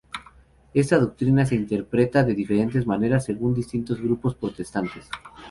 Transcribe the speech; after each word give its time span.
Esta 0.73 0.97
doctrina 0.97 1.45
se 1.45 1.53
interpreta 1.53 2.23
de 2.23 2.33
diferentes 2.33 2.87
maneras 2.87 3.23
según 3.25 3.53
distintos 3.53 4.01
grupos 4.01 4.33
protestantes. 4.33 5.07